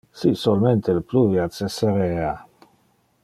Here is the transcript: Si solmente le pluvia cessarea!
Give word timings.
Si 0.19 0.29
solmente 0.43 0.95
le 0.95 1.03
pluvia 1.11 1.45
cessarea! 1.57 2.33